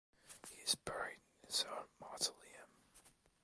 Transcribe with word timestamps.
He 0.49 0.63
is 0.63 0.73
buried 0.73 1.19
in 1.43 1.47
his 1.49 1.63
own 1.69 1.85
mausoleum. 1.99 2.71